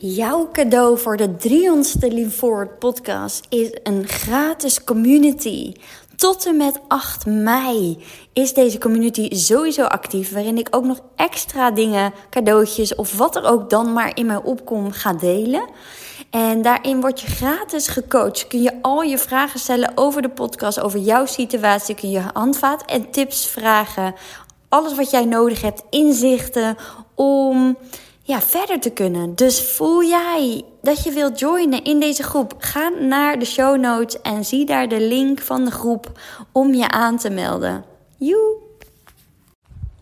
[0.00, 5.72] Jouw cadeau voor de 300ste Lean Forward podcast is een gratis community.
[6.16, 11.70] Tot en met 8 mei is deze community sowieso actief, waarin ik ook nog extra
[11.70, 15.68] dingen, cadeautjes of wat er ook dan maar in mij opkomt ga delen.
[16.30, 18.46] En daarin word je gratis gecoacht.
[18.46, 21.94] Kun je al je vragen stellen over de podcast, over jouw situatie.
[21.94, 24.14] Kun je handvaat en tips vragen.
[24.68, 26.76] Alles wat jij nodig hebt, inzichten
[27.14, 27.76] om
[28.28, 29.34] ja, verder te kunnen.
[29.34, 32.54] Dus voel jij dat je wilt joinen in deze groep?
[32.58, 36.20] Ga naar de show notes en zie daar de link van de groep
[36.52, 37.84] om je aan te melden.
[38.18, 38.56] Joe!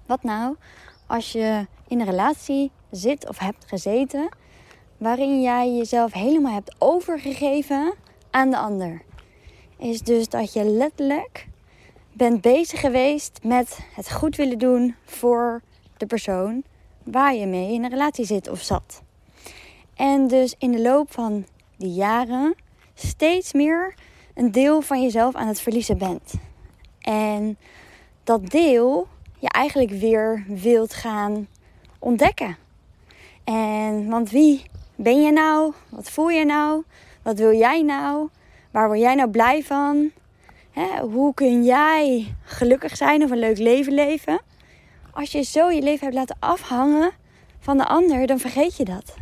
[0.07, 0.57] Wat nou
[1.07, 4.29] als je in een relatie zit of hebt gezeten
[4.97, 7.95] waarin jij jezelf helemaal hebt overgegeven
[8.31, 9.03] aan de ander?
[9.79, 11.49] Is dus dat je letterlijk
[12.13, 15.63] bent bezig geweest met het goed willen doen voor
[15.97, 16.65] de persoon
[17.07, 19.03] waar je mee in een relatie zit of zat.
[19.95, 22.55] En dus in de loop van die jaren
[22.95, 23.95] steeds meer
[24.35, 26.35] een deel van jezelf aan het verliezen bent.
[27.01, 27.59] En
[28.25, 29.09] dat deel
[29.39, 31.49] je eigenlijk weer wilt gaan
[31.99, 32.57] ontdekken.
[33.45, 34.65] En want wie
[34.95, 35.73] ben je nou?
[35.89, 36.83] Wat voel je nou?
[37.23, 38.29] Wat wil jij nou?
[38.71, 40.11] Waar word jij nou blij van?
[41.11, 44.41] hoe kun jij gelukkig zijn of een leuk leven leven?
[45.17, 47.11] Als je zo je leven hebt laten afhangen
[47.59, 49.15] van de ander, dan vergeet je dat.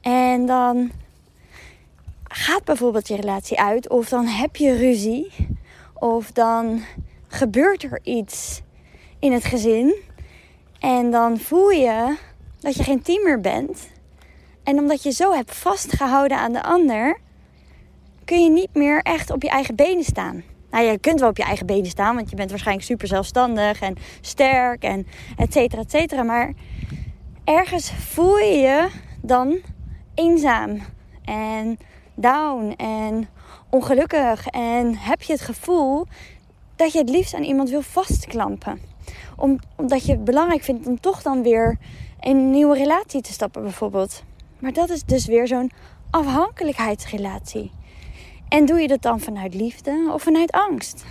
[0.00, 0.90] En dan
[2.28, 5.32] gaat bijvoorbeeld je relatie uit, of dan heb je ruzie,
[5.94, 6.82] of dan
[7.28, 8.60] gebeurt er iets
[9.18, 9.94] in het gezin.
[10.78, 12.16] En dan voel je
[12.60, 13.88] dat je geen team meer bent.
[14.62, 17.18] En omdat je zo hebt vastgehouden aan de ander,
[18.24, 20.53] kun je niet meer echt op je eigen benen staan.
[20.74, 23.80] Nou, je kunt wel op je eigen benen staan, want je bent waarschijnlijk super zelfstandig
[23.80, 26.22] en sterk en et cetera, et cetera.
[26.22, 26.52] Maar
[27.44, 28.88] ergens voel je je
[29.22, 29.58] dan
[30.14, 30.78] eenzaam
[31.24, 31.78] en
[32.14, 33.28] down en
[33.70, 34.46] ongelukkig.
[34.46, 36.06] En heb je het gevoel
[36.76, 38.80] dat je het liefst aan iemand wil vastklampen.
[39.36, 41.78] Om, omdat je het belangrijk vindt om toch dan weer
[42.20, 44.22] in een nieuwe relatie te stappen, bijvoorbeeld.
[44.58, 45.70] Maar dat is dus weer zo'n
[46.10, 47.70] afhankelijkheidsrelatie.
[48.54, 51.04] En doe je dat dan vanuit liefde of vanuit angst?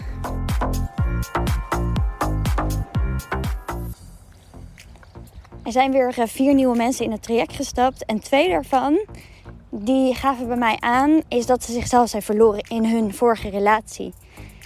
[5.64, 8.06] Er zijn weer eh, vier nieuwe mensen in het traject gestapt.
[8.06, 9.06] En twee daarvan,
[9.70, 14.14] die gaven bij mij aan, is dat ze zichzelf zijn verloren in hun vorige relatie.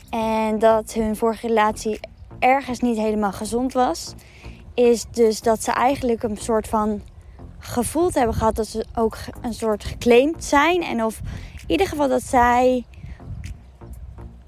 [0.09, 1.99] En dat hun vorige relatie
[2.39, 4.13] ergens niet helemaal gezond was.
[4.73, 7.01] Is dus dat ze eigenlijk een soort van
[7.59, 10.83] gevoeld hebben gehad dat ze ook een soort geclaimd zijn.
[10.83, 11.21] En of
[11.67, 12.85] ieder geval dat zij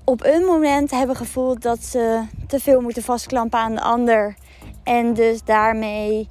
[0.04, 4.36] op een moment hebben gevoeld dat ze te veel moeten vastklampen aan de ander.
[4.84, 6.28] En dus daarmee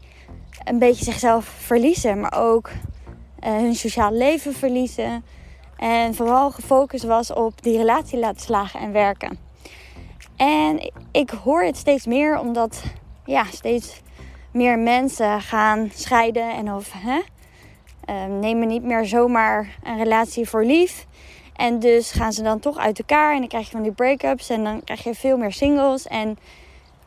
[0.64, 5.24] een beetje zichzelf verliezen, maar ook uh, hun sociaal leven verliezen.
[5.76, 9.38] En vooral gefocust was op die relatie laten slagen en werken.
[10.36, 12.82] En ik hoor het steeds meer omdat
[13.24, 14.02] ja, steeds
[14.52, 17.20] meer mensen gaan scheiden en of hè,
[18.10, 21.06] um, nemen niet meer zomaar een relatie voor lief.
[21.56, 24.48] En dus gaan ze dan toch uit elkaar en dan krijg je van die break-ups
[24.48, 26.06] en dan krijg je veel meer singles.
[26.06, 26.38] En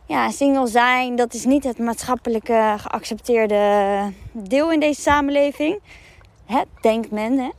[0.05, 5.79] ja, single zijn, dat is niet het maatschappelijke geaccepteerde deel in deze samenleving.
[6.45, 7.49] Hè, denkt men, hè.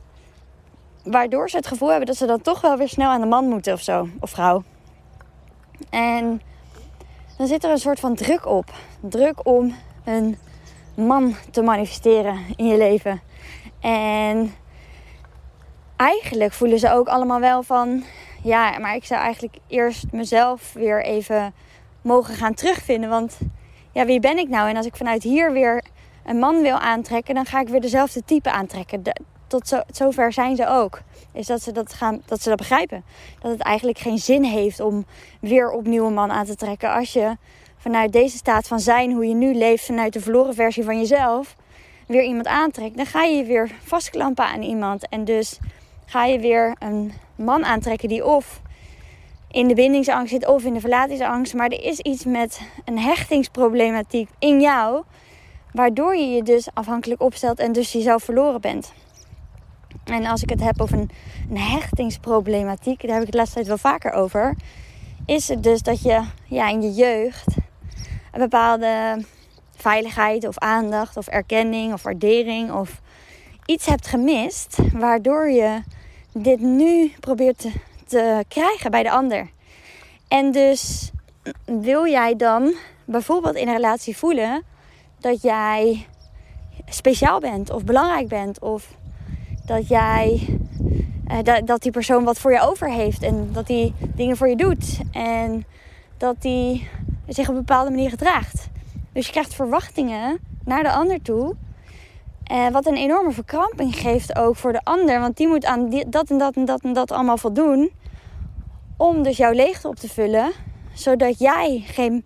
[1.03, 3.45] Waardoor ze het gevoel hebben dat ze dan toch wel weer snel aan de man
[3.45, 4.63] moeten of zo, of vrouw.
[5.89, 6.41] En
[7.37, 8.73] dan zit er een soort van druk op.
[8.99, 10.37] Druk om een
[10.95, 13.21] man te manifesteren in je leven.
[13.79, 14.53] En
[15.95, 18.03] eigenlijk voelen ze ook allemaal wel van...
[18.43, 21.53] Ja, maar ik zou eigenlijk eerst mezelf weer even
[22.01, 23.09] mogen gaan terugvinden.
[23.09, 23.37] Want
[23.91, 24.69] ja, wie ben ik nou?
[24.69, 25.83] En als ik vanuit hier weer
[26.25, 27.35] een man wil aantrekken...
[27.35, 29.01] dan ga ik weer dezelfde type aantrekken.
[29.47, 31.01] tot zo, zover zijn ze ook.
[31.33, 33.03] Is dat ze dat, gaan, dat ze dat begrijpen.
[33.39, 35.05] Dat het eigenlijk geen zin heeft om
[35.39, 36.93] weer opnieuw een man aan te trekken.
[36.93, 37.37] Als je
[37.83, 41.55] vanuit deze staat van zijn, hoe je nu leeft, vanuit de verloren versie van jezelf
[42.07, 45.09] weer iemand aantrekt, dan ga je weer vastklampen aan iemand.
[45.09, 45.59] En dus
[46.05, 48.61] ga je weer een man aantrekken die of
[49.51, 51.53] in de bindingsangst zit of in de verlatingsangst.
[51.53, 55.03] Maar er is iets met een hechtingsproblematiek in jou,
[55.71, 58.93] waardoor je je dus afhankelijk opstelt en dus jezelf verloren bent.
[60.03, 61.09] En als ik het heb over een,
[61.49, 64.55] een hechtingsproblematiek, daar heb ik het laatste tijd wel vaker over.
[65.25, 67.61] Is het dus dat je ja, in je jeugd
[68.33, 69.23] een bepaalde
[69.75, 73.01] veiligheid of aandacht of erkenning of waardering of
[73.65, 75.81] iets hebt gemist, waardoor je
[76.31, 77.71] dit nu probeert te,
[78.07, 79.49] te krijgen bij de ander.
[80.27, 81.11] En dus
[81.65, 82.73] wil jij dan
[83.05, 84.63] bijvoorbeeld in een relatie voelen
[85.19, 86.07] dat jij
[86.85, 88.59] speciaal bent of belangrijk bent.
[88.59, 88.87] Of
[89.65, 90.47] dat jij
[91.31, 94.49] uh, dat, dat die persoon wat voor je over heeft en dat hij dingen voor
[94.49, 94.99] je doet.
[95.11, 95.65] En
[96.17, 96.87] dat hij
[97.27, 98.67] zich op een bepaalde manier gedraagt.
[99.13, 101.55] Dus je krijgt verwachtingen naar de ander toe.
[102.51, 105.19] Uh, wat een enorme verkramping geeft ook voor de ander.
[105.19, 107.91] Want die moet aan dat en dat en dat en dat allemaal voldoen.
[108.97, 110.51] Om dus jouw leegte op te vullen.
[110.93, 112.25] Zodat jij geen,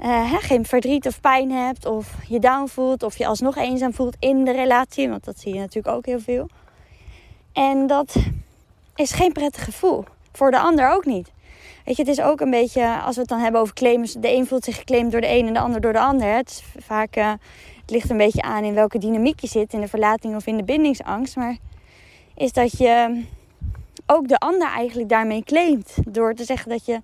[0.00, 1.86] uh, geen verdriet of pijn hebt.
[1.86, 3.02] Of je down voelt.
[3.02, 5.08] Of je alsnog eenzaam voelt in de relatie.
[5.08, 6.48] Want dat zie je natuurlijk ook heel veel.
[7.52, 8.16] En dat
[8.94, 10.04] is geen prettig gevoel.
[10.32, 11.32] Voor de ander ook niet.
[11.84, 14.12] Weet je, het is ook een beetje, als we het dan hebben over claims.
[14.12, 16.34] De een voelt zich geclaimd door de een en de ander door de ander.
[16.34, 17.30] Het vaak, uh,
[17.80, 19.72] het ligt een beetje aan in welke dynamiek je zit.
[19.72, 21.36] In de verlating of in de bindingsangst.
[21.36, 21.56] Maar
[22.34, 23.24] is dat je
[24.06, 25.94] ook de ander eigenlijk daarmee claimt.
[26.08, 27.00] Door te zeggen dat je,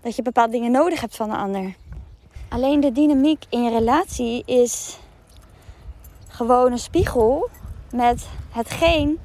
[0.00, 1.74] dat je bepaalde dingen nodig hebt van de ander.
[2.48, 4.98] Alleen de dynamiek in je relatie is
[6.28, 7.48] gewoon een spiegel
[7.92, 9.18] met hetgeen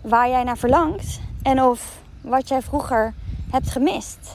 [0.00, 3.14] waar jij naar verlangt en of wat jij vroeger
[3.54, 4.34] hebt gemist.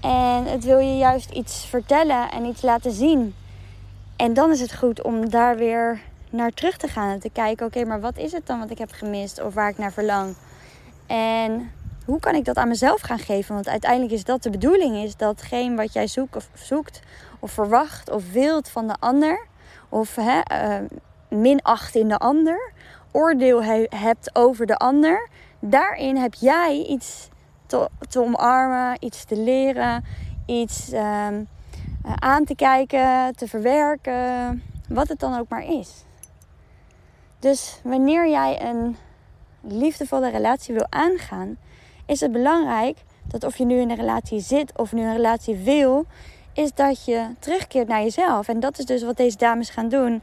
[0.00, 3.34] En het wil je juist iets vertellen en iets laten zien.
[4.16, 6.00] En dan is het goed om daar weer
[6.30, 8.78] naar terug te gaan en te kijken: oké, maar wat is het dan wat ik
[8.78, 10.34] heb gemist of waar ik naar verlang?
[11.06, 11.70] En
[12.04, 13.54] hoe kan ik dat aan mezelf gaan geven?
[13.54, 17.00] Want uiteindelijk is dat de bedoeling: is datgene wat jij zoekt of, zoekt
[17.38, 19.46] of verwacht of wilt van de ander,
[19.88, 20.84] of hè, uh,
[21.28, 22.72] minacht in de ander,
[23.12, 25.28] oordeel he hebt over de ander,
[25.60, 27.28] daarin heb jij iets
[27.68, 30.04] te, omarmen, iets te leren,
[30.46, 31.48] iets um,
[32.18, 36.04] aan te kijken, te verwerken, wat het dan ook maar is.
[37.38, 38.96] Dus wanneer jij een
[39.60, 41.56] liefdevolle relatie wil aangaan,
[42.06, 45.56] is het belangrijk dat of je nu in een relatie zit of nu een relatie
[45.56, 46.06] wil,
[46.52, 48.48] is dat je terugkeert naar jezelf.
[48.48, 50.22] En dat is dus wat deze dames gaan doen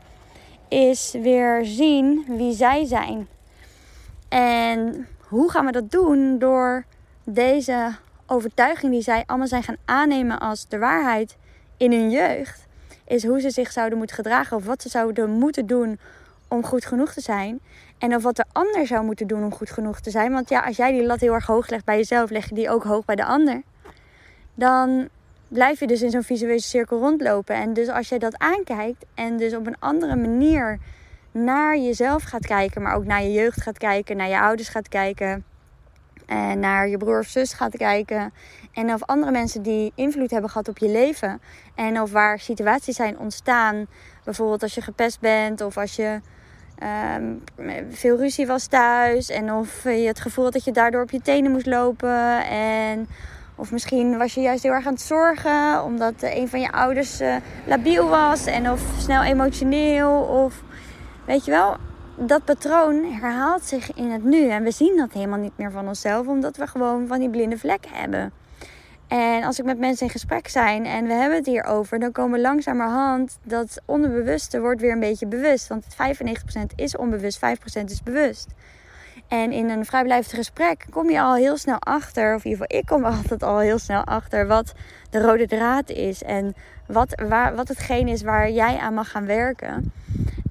[0.67, 3.27] is weer zien wie zij zijn.
[4.29, 6.39] En hoe gaan we dat doen?
[6.39, 6.85] Door
[7.25, 7.95] deze
[8.25, 11.37] overtuiging die zij allemaal zijn gaan aannemen als de waarheid
[11.77, 12.65] in hun jeugd.
[13.07, 15.99] Is hoe ze zich zouden moeten gedragen of wat ze zouden moeten doen
[16.47, 17.59] om goed genoeg te zijn.
[17.97, 20.31] En of wat de ander zou moeten doen om goed genoeg te zijn.
[20.31, 22.69] Want ja, als jij die lat heel erg hoog legt bij jezelf, leg je die
[22.69, 23.61] ook hoog bij de ander.
[24.53, 25.09] Dan
[25.47, 27.55] blijf je dus in zo'n visuele cirkel rondlopen.
[27.55, 30.79] En dus als je dat aankijkt en dus op een andere manier
[31.31, 34.87] naar jezelf gaat kijken, maar ook naar je jeugd gaat kijken, naar je ouders gaat
[34.87, 35.45] kijken,
[36.25, 38.33] en naar je broer of zus gaat kijken.
[38.73, 41.41] En of andere mensen die invloed hebben gehad op je leven.
[41.75, 43.87] En of waar situaties zijn ontstaan.
[44.23, 46.19] Bijvoorbeeld als je gepest bent of als je
[47.17, 47.43] um,
[47.89, 49.29] veel ruzie was thuis.
[49.29, 52.45] En of je het gevoel had dat je daardoor op je tenen moest lopen.
[52.45, 53.07] En
[53.55, 57.21] of misschien was je juist heel erg aan het zorgen omdat een van je ouders
[57.21, 57.35] uh,
[57.65, 60.21] labiel was en of snel emotioneel.
[60.21, 60.63] Of
[61.25, 61.77] weet je wel,
[62.17, 64.49] dat patroon herhaalt zich in het nu.
[64.49, 67.57] En we zien dat helemaal niet meer van onszelf, omdat we gewoon van die blinde
[67.57, 68.31] vlekken hebben.
[69.07, 72.41] En als ik met mensen in gesprek zijn en we hebben het hierover, dan komen
[72.41, 75.67] langzamerhand dat onderbewuste wordt weer een beetje bewust.
[75.67, 78.47] Want 95% is onbewust, 5% is bewust.
[79.27, 82.79] En in een vrijblijvend gesprek kom je al heel snel achter, of in ieder geval
[82.79, 84.73] ik kom altijd al heel snel achter, wat
[85.15, 86.23] de rode draad is.
[86.23, 86.55] En
[86.87, 89.91] wat, waar, wat hetgeen is waar jij aan mag gaan werken.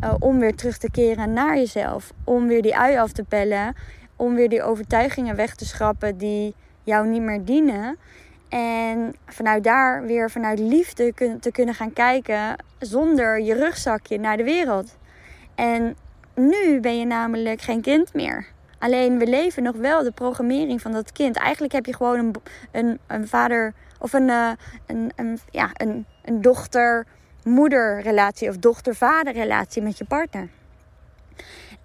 [0.01, 2.13] Uh, om weer terug te keren naar jezelf.
[2.25, 3.75] Om weer die ui af te pellen.
[4.17, 7.97] Om weer die overtuigingen weg te schrappen die jou niet meer dienen.
[8.49, 14.45] En vanuit daar weer vanuit liefde te kunnen gaan kijken zonder je rugzakje naar de
[14.45, 14.97] wereld.
[15.55, 15.97] En
[16.35, 18.47] nu ben je namelijk geen kind meer.
[18.79, 21.37] Alleen we leven nog wel de programmering van dat kind.
[21.37, 22.35] Eigenlijk heb je gewoon een,
[22.73, 24.51] een, een vader of een, uh,
[24.87, 30.49] een, een, ja, een, een dochter-moeder relatie of dochter-vader relatie met je partner.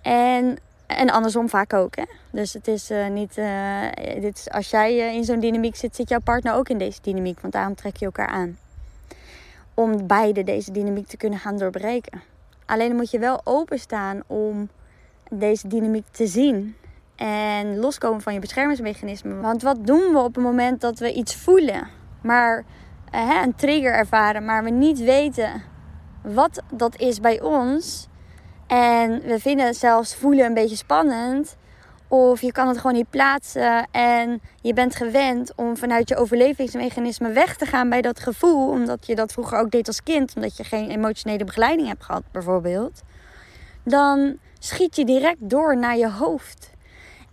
[0.01, 0.57] En,
[0.87, 1.95] en andersom vaak ook.
[1.95, 2.03] Hè?
[2.31, 3.37] Dus het is uh, niet.
[3.37, 3.81] Uh,
[4.21, 7.39] dit is, als jij in zo'n dynamiek zit, zit jouw partner ook in deze dynamiek.
[7.39, 8.57] Want daarom trek je elkaar aan.
[9.73, 12.21] Om beide deze dynamiek te kunnen gaan doorbreken.
[12.65, 14.69] Alleen dan moet je wel openstaan om
[15.29, 16.75] deze dynamiek te zien.
[17.15, 19.35] En loskomen van je beschermingsmechanisme.
[19.35, 21.87] Want wat doen we op het moment dat we iets voelen,
[22.21, 22.63] maar
[23.15, 25.63] uh, een trigger ervaren, maar we niet weten
[26.21, 28.07] wat dat is bij ons.
[28.67, 31.57] En we vinden het zelfs voelen een beetje spannend.
[32.07, 37.31] Of je kan het gewoon niet plaatsen en je bent gewend om vanuit je overlevingsmechanisme
[37.31, 38.69] weg te gaan bij dat gevoel.
[38.69, 42.23] Omdat je dat vroeger ook deed als kind, omdat je geen emotionele begeleiding hebt gehad,
[42.31, 43.01] bijvoorbeeld.
[43.83, 46.69] Dan schiet je direct door naar je hoofd.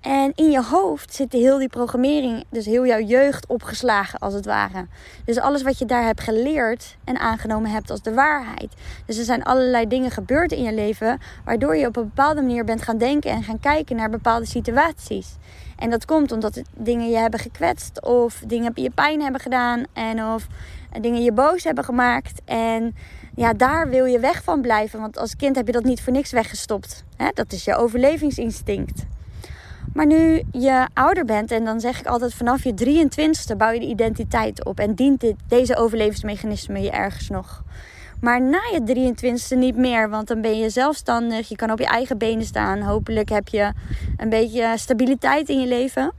[0.01, 4.45] En in je hoofd zit heel die programmering, dus heel jouw jeugd opgeslagen als het
[4.45, 4.87] ware.
[5.25, 8.73] Dus alles wat je daar hebt geleerd en aangenomen hebt als de waarheid.
[9.07, 12.65] Dus er zijn allerlei dingen gebeurd in je leven waardoor je op een bepaalde manier
[12.65, 15.37] bent gaan denken en gaan kijken naar bepaalde situaties.
[15.79, 20.25] En dat komt omdat dingen je hebben gekwetst of dingen je pijn hebben gedaan en
[20.25, 20.47] of
[21.01, 22.41] dingen je boos hebben gemaakt.
[22.45, 22.97] En
[23.35, 25.01] ja, daar wil je weg van blijven.
[25.01, 27.05] Want als kind heb je dat niet voor niks weggestopt.
[27.35, 29.05] Dat is je overlevingsinstinct.
[29.97, 33.81] Maar nu je ouder bent, en dan zeg ik altijd vanaf je 23ste bouw je
[33.81, 34.79] de identiteit op.
[34.79, 37.63] En dient dit, deze overlevingsmechanisme je ergens nog.
[38.21, 41.49] Maar na je 23ste niet meer, want dan ben je zelfstandig.
[41.49, 42.81] Je kan op je eigen benen staan.
[42.81, 43.73] Hopelijk heb je
[44.17, 46.13] een beetje stabiliteit in je leven.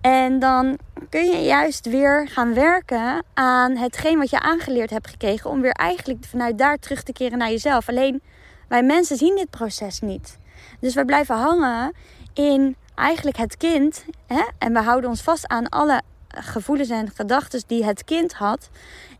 [0.00, 0.78] En dan
[1.10, 5.50] kun je juist weer gaan werken aan hetgeen wat je aangeleerd hebt gekregen.
[5.50, 7.88] Om weer eigenlijk vanuit daar terug te keren naar jezelf.
[7.88, 8.22] Alleen
[8.68, 10.38] wij mensen zien dit proces niet.
[10.80, 11.92] Dus we blijven hangen
[12.34, 14.04] in eigenlijk het kind.
[14.26, 14.42] Hè?
[14.58, 18.70] En we houden ons vast aan alle gevoelens en gedachten die het kind had.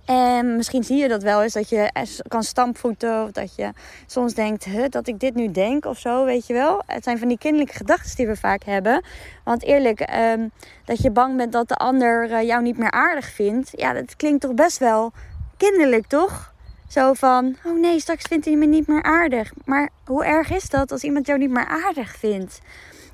[0.05, 1.91] En misschien zie je dat wel eens, dat je
[2.29, 3.23] kan stampvoeten.
[3.23, 3.73] Of dat je
[4.07, 6.83] soms denkt, huh, dat ik dit nu denk of zo, weet je wel.
[6.87, 9.05] Het zijn van die kinderlijke gedachten die we vaak hebben.
[9.45, 10.49] Want eerlijk, ehm,
[10.85, 13.71] dat je bang bent dat de ander eh, jou niet meer aardig vindt.
[13.73, 15.13] Ja, dat klinkt toch best wel
[15.57, 16.54] kinderlijk, toch?
[16.95, 19.53] Zo van, oh nee, straks vindt hij me niet meer aardig.
[19.65, 22.61] Maar hoe erg is dat als iemand jou niet meer aardig vindt?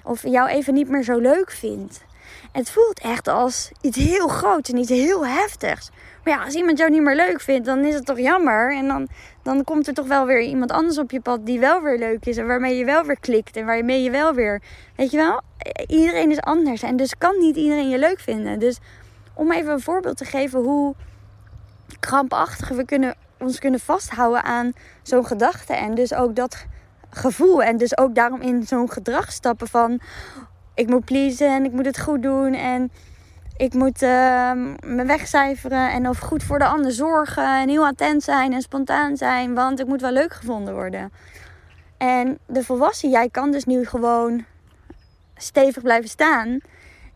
[0.04, 2.04] Of jou even niet meer zo leuk vindt?
[2.52, 5.90] Het voelt echt als iets heel groots en iets heel heftigs.
[6.24, 8.76] Maar ja, als iemand jou niet meer leuk vindt, dan is het toch jammer.
[8.76, 9.08] En dan,
[9.42, 12.26] dan komt er toch wel weer iemand anders op je pad die wel weer leuk
[12.26, 12.36] is.
[12.36, 13.56] En waarmee je wel weer klikt.
[13.56, 14.62] En waarmee je wel weer.
[14.96, 15.40] Weet je wel?
[15.86, 16.82] Iedereen is anders.
[16.82, 18.58] En dus kan niet iedereen je leuk vinden.
[18.58, 18.78] Dus
[19.34, 20.94] om even een voorbeeld te geven hoe
[22.00, 25.74] krampachtig we kunnen, ons kunnen vasthouden aan zo'n gedachte.
[25.74, 26.66] En dus ook dat
[27.10, 27.62] gevoel.
[27.62, 30.00] En dus ook daarom in zo'n gedrag stappen van
[30.74, 32.54] ik moet pleasen en ik moet het goed doen.
[32.54, 32.90] En
[33.56, 37.60] ik moet uh, me wegcijferen en of goed voor de ander zorgen.
[37.60, 39.54] En heel attent zijn en spontaan zijn.
[39.54, 41.12] Want ik moet wel leuk gevonden worden.
[41.96, 44.44] En de volwassen jij kan dus nu gewoon
[45.36, 46.58] stevig blijven staan.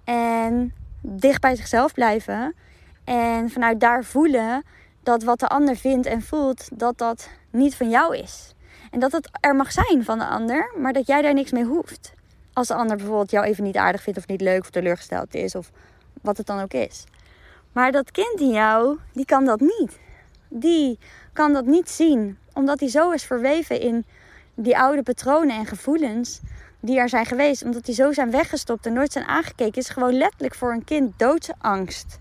[0.05, 2.55] En dicht bij zichzelf blijven.
[3.05, 4.63] En vanuit daar voelen
[5.05, 8.55] dat wat de ander vindt en voelt, dat dat niet van jou is.
[8.91, 11.65] En dat het er mag zijn van de ander, maar dat jij daar niks mee
[11.65, 12.13] hoeft.
[12.53, 15.55] Als de ander bijvoorbeeld jou even niet aardig vindt of niet leuk of teleurgesteld is
[15.55, 15.71] of
[16.23, 17.05] wat het dan ook is.
[17.73, 19.99] Maar dat kind in jou, die kan dat niet.
[20.49, 20.99] Die
[21.33, 24.05] kan dat niet zien, omdat hij zo is verweven in
[24.55, 26.41] die oude patronen en gevoelens
[26.81, 27.65] die er zijn geweest.
[27.65, 31.19] Omdat die zo zijn weggestopt en nooit zijn aangekeken, is gewoon letterlijk voor een kind
[31.19, 32.19] doodsangst.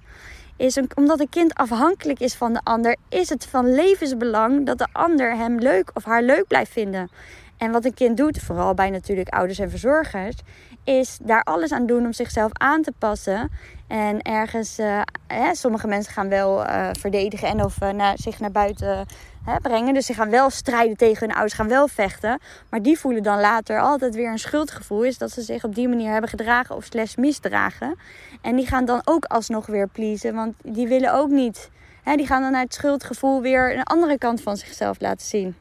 [0.57, 4.87] Is omdat een kind afhankelijk is van de ander, is het van levensbelang dat de
[4.91, 7.09] ander hem leuk of haar leuk blijft vinden.
[7.57, 10.35] En wat een kind doet, vooral bij natuurlijk ouders en verzorgers,
[10.83, 13.51] is daar alles aan doen om zichzelf aan te passen.
[13.87, 18.39] En ergens, uh, hè, sommige mensen gaan wel uh, verdedigen en of uh, naar, zich
[18.39, 19.05] naar buiten
[19.45, 19.93] hè, brengen.
[19.93, 22.39] Dus ze gaan wel strijden tegen hun ouders, gaan wel vechten.
[22.69, 25.03] Maar die voelen dan later altijd weer een schuldgevoel.
[25.03, 27.99] Is dat ze zich op die manier hebben gedragen of slash misdragen.
[28.41, 30.35] En die gaan dan ook alsnog weer pleasen.
[30.35, 31.69] Want die willen ook niet.
[32.03, 35.55] Hè, die gaan dan uit schuldgevoel weer een andere kant van zichzelf laten zien.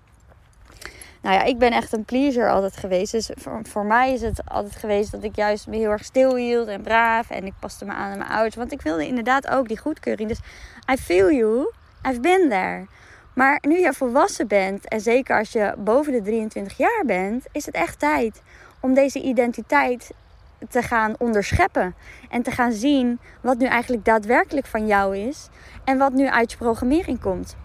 [1.23, 3.12] Nou ja, ik ben echt een pleaser altijd geweest.
[3.12, 6.37] Dus voor, voor mij is het altijd geweest dat ik juist me heel erg stil
[6.37, 7.31] hield en braaf.
[7.31, 8.55] En ik paste me aan aan mijn ouders.
[8.55, 10.29] Want ik wilde inderdaad ook die goedkeuring.
[10.29, 10.41] Dus
[10.93, 11.73] I feel you.
[12.09, 12.87] I've been there.
[13.35, 17.67] Maar nu je volwassen bent, en zeker als je boven de 23 jaar bent, is
[17.67, 18.43] het echt tijd
[18.81, 20.11] om deze identiteit
[20.69, 21.95] te gaan onderscheppen.
[22.31, 25.49] En te gaan zien wat nu eigenlijk daadwerkelijk van jou is.
[25.85, 27.57] En wat nu uit je programmering komt.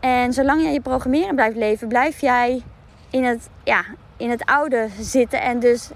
[0.00, 2.62] En zolang jij je programmeren blijft leven, blijf jij
[3.10, 3.84] in het, ja,
[4.16, 5.90] in het oude zitten en dus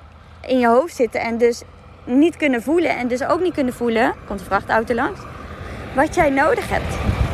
[0.46, 1.62] in je hoofd zitten en dus
[2.04, 5.20] niet kunnen voelen en dus ook niet kunnen voelen, komt de vrachtauto langs,
[5.94, 7.27] wat jij nodig hebt.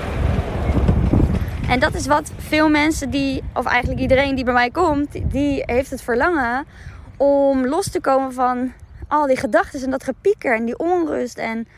[1.69, 5.63] En dat is wat veel mensen die, of eigenlijk iedereen die bij mij komt, die
[5.67, 6.67] heeft het verlangen
[7.17, 8.73] om los te komen van
[9.09, 11.69] al die gedachten en dat gepieker en die onrust en,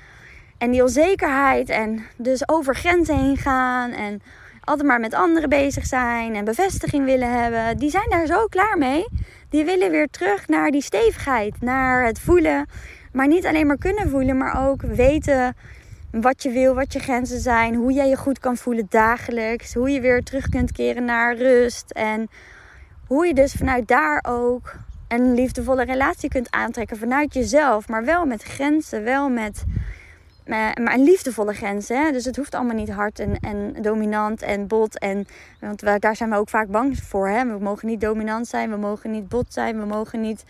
[0.59, 4.21] en die onzekerheid en dus over grenzen heen gaan en
[4.65, 8.79] altijd maar met anderen bezig zijn en bevestiging willen hebben, die zijn daar zo klaar
[8.79, 9.09] mee.
[9.51, 12.67] Die willen weer terug naar die stevigheid, naar het voelen.
[13.13, 15.57] Maar niet alleen maar kunnen voelen, maar ook weten
[16.11, 19.91] wat je wil, wat je grenzen zijn, hoe jij je goed kan voelen dagelijks, hoe
[19.91, 22.29] je weer terug kunt keren naar rust en
[23.07, 24.75] hoe je dus vanuit daar ook
[25.09, 29.65] een liefdevolle relatie kunt aantrekken vanuit jezelf, maar wel met grenzen, wel met
[30.47, 31.89] maar een liefdevolle grens.
[31.89, 32.13] Hè?
[32.13, 34.99] Dus het hoeft allemaal niet hard en, en dominant en bot.
[34.99, 35.27] En,
[35.61, 37.29] want daar zijn we ook vaak bang voor.
[37.29, 37.47] Hè?
[37.47, 40.45] We mogen niet dominant zijn, we mogen niet bot zijn, we mogen niet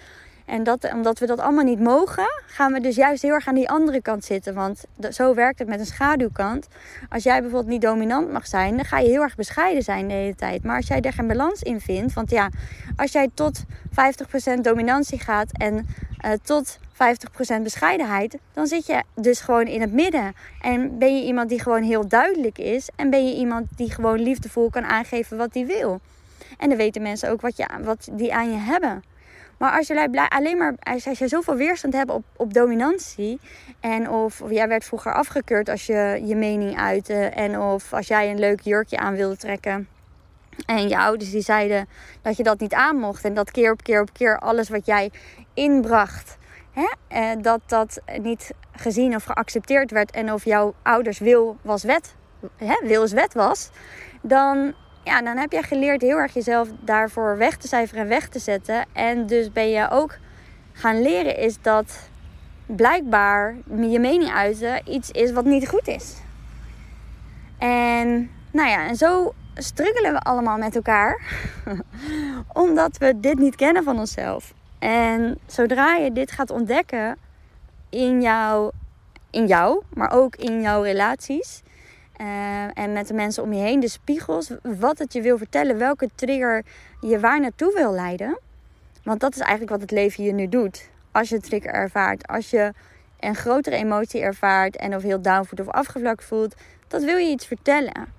[0.46, 3.54] En dat, omdat we dat allemaal niet mogen, gaan we dus juist heel erg aan
[3.54, 4.54] die andere kant zitten.
[4.54, 6.66] Want zo werkt het met een schaduwkant.
[7.08, 10.14] Als jij bijvoorbeeld niet dominant mag zijn, dan ga je heel erg bescheiden zijn de
[10.14, 10.64] hele tijd.
[10.64, 12.50] Maar als jij er geen balans in vindt, want ja,
[12.96, 13.64] als jij tot
[14.56, 16.78] 50% dominantie gaat en uh, tot
[17.58, 20.34] 50% bescheidenheid, dan zit je dus gewoon in het midden.
[20.60, 24.20] En ben je iemand die gewoon heel duidelijk is en ben je iemand die gewoon
[24.20, 26.00] liefdevol kan aangeven wat hij wil.
[26.58, 29.02] En dan weten mensen ook wat, je, wat die aan je hebben.
[29.58, 33.40] Maar als je alleen maar, als je zoveel weerstand hebt op, op dominantie.
[33.80, 37.14] En of, of, jij werd vroeger afgekeurd als je je mening uitte.
[37.14, 39.88] En of als jij een leuk jurkje aan wilde trekken.
[40.66, 41.88] En je ouders die zeiden
[42.22, 43.24] dat je dat niet aan mocht.
[43.24, 45.10] En dat keer op keer op keer alles wat jij
[45.54, 46.36] inbracht.
[46.70, 50.10] Hè, eh, dat dat niet gezien of geaccepteerd werd.
[50.10, 52.14] En of jouw ouders wil was wet.
[52.56, 53.70] Hè, wil is wet was.
[54.22, 54.74] Dan
[55.06, 58.38] ja, dan heb je geleerd heel erg jezelf daarvoor weg te cijferen en weg te
[58.38, 58.84] zetten.
[58.92, 60.18] En dus ben je ook
[60.72, 62.08] gaan leren is dat
[62.66, 66.16] blijkbaar je mening uiten iets is wat niet goed is.
[67.58, 71.20] En nou ja, en zo struggelen we allemaal met elkaar.
[72.52, 74.54] Omdat we dit niet kennen van onszelf.
[74.78, 77.16] En zodra je dit gaat ontdekken
[77.90, 78.70] in jou,
[79.30, 81.62] in jou maar ook in jouw relaties,
[82.20, 85.78] uh, en met de mensen om je heen, de spiegels, wat het je wil vertellen,
[85.78, 86.64] welke trigger
[87.00, 88.38] je waar naartoe wil leiden.
[89.02, 90.88] Want dat is eigenlijk wat het leven je nu doet.
[91.12, 92.72] Als je een trigger ervaart, als je
[93.20, 96.54] een grotere emotie ervaart en of heel down voelt of afgevlakt voelt,
[96.88, 98.14] dat wil je iets vertellen.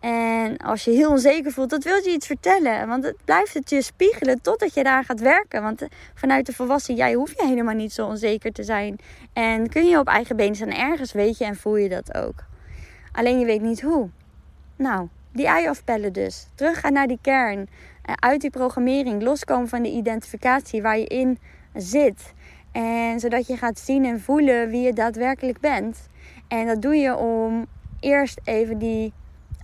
[0.00, 2.88] En als je heel onzeker voelt, dat wil je iets vertellen.
[2.88, 5.62] Want het blijft het je spiegelen totdat je daar gaat werken.
[5.62, 5.82] Want
[6.14, 8.98] vanuit de volwassen jij hoef je helemaal niet zo onzeker te zijn.
[9.32, 10.72] En kun je op eigen benen staan.
[10.72, 12.34] Ergens weet je en voel je dat ook.
[13.12, 14.08] Alleen je weet niet hoe.
[14.76, 16.48] Nou, die ei afpellen dus.
[16.54, 17.68] Teruggaan naar die kern.
[18.02, 19.22] Eh, uit die programmering.
[19.22, 21.38] Loskomen van de identificatie waar je in
[21.74, 22.32] zit.
[22.72, 26.08] En zodat je gaat zien en voelen wie je daadwerkelijk bent.
[26.48, 27.66] En dat doe je om
[28.00, 29.12] eerst even die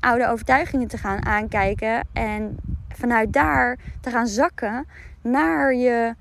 [0.01, 2.09] oude overtuigingen te gaan aankijken.
[2.13, 2.57] En
[2.89, 4.87] vanuit daar te gaan zakken
[5.23, 6.15] naar je,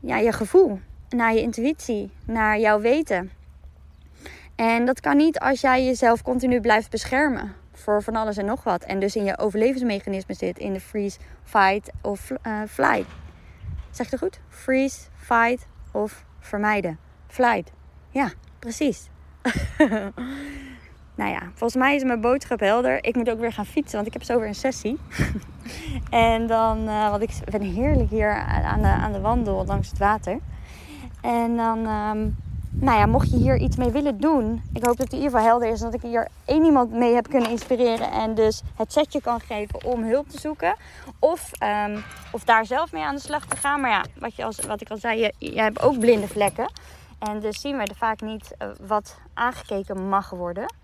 [0.00, 0.80] ja, je gevoel.
[1.08, 2.10] Naar je intuïtie.
[2.24, 3.30] Naar jouw weten.
[4.56, 8.64] En dat kan niet als jij jezelf continu blijft beschermen voor van alles en nog
[8.64, 8.82] wat.
[8.82, 13.06] En dus in je overlevingsmechanisme zit, in de freeze, fight of uh, flight.
[13.90, 14.40] Zeg je goed?
[14.48, 16.98] Freeze, fight of vermijden.
[17.26, 17.72] Flight.
[18.10, 19.08] Ja, precies.
[21.14, 23.04] nou ja, volgens mij is mijn boodschap helder.
[23.04, 24.98] Ik moet ook weer gaan fietsen, want ik heb zo weer een sessie.
[26.10, 29.98] en dan, uh, want ik ben heerlijk hier aan de, aan de wandel langs het
[29.98, 30.38] water.
[31.20, 31.86] En dan...
[31.86, 32.36] Um,
[32.80, 35.30] nou ja, mocht je hier iets mee willen doen, ik hoop dat het in ieder
[35.30, 35.80] geval helder is.
[35.80, 38.10] Dat ik hier één iemand mee heb kunnen inspireren.
[38.10, 40.76] En dus het setje kan geven om hulp te zoeken.
[41.18, 41.50] Of,
[41.86, 43.80] um, of daar zelf mee aan de slag te gaan.
[43.80, 46.70] Maar ja, wat, je als, wat ik al zei, je, jij hebt ook blinde vlekken.
[47.18, 50.74] En dus zien we er vaak niet uh, wat aangekeken mag worden.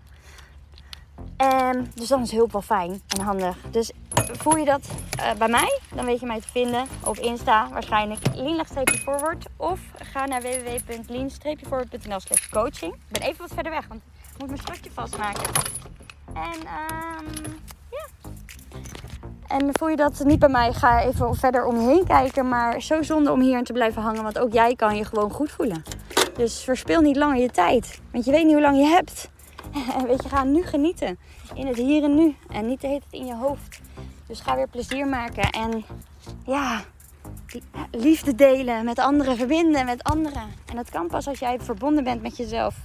[1.37, 3.57] Um, dus dan is hulp wel fijn en handig.
[3.71, 4.81] Dus voel je dat
[5.19, 5.79] uh, bij mij?
[5.95, 7.69] Dan weet je mij te vinden op Insta.
[7.69, 9.45] Waarschijnlijk lean-forward.
[9.57, 12.93] Of ga naar www.lean-forward.nl slash coaching.
[12.93, 14.01] Ik ben even wat verder weg, want
[14.33, 15.43] ik moet mijn stokje vastmaken.
[16.33, 18.07] En um, ja.
[19.47, 22.47] En voel je dat niet bij mij, ga even verder om je heen kijken.
[22.47, 24.23] Maar zo zonde om hier te blijven hangen.
[24.23, 25.83] Want ook jij kan je gewoon goed voelen.
[26.35, 28.01] Dus verspil niet langer je tijd.
[28.11, 29.31] Want je weet niet hoe lang je hebt.
[30.07, 31.17] Weet je, ga nu genieten.
[31.53, 32.35] In het hier en nu.
[32.49, 33.81] En niet tijd in je hoofd.
[34.27, 35.49] Dus ga weer plezier maken.
[35.49, 35.83] En
[36.45, 36.81] ja,
[37.91, 39.37] liefde delen met anderen.
[39.37, 40.51] Verbinden met anderen.
[40.65, 42.75] En dat kan pas als jij verbonden bent met jezelf.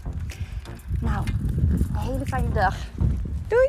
[1.01, 1.27] Nou,
[1.71, 2.77] een hele fijne dag.
[3.49, 3.69] Doei!